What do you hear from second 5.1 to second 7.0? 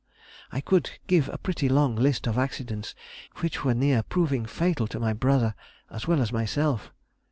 brother as well as myself.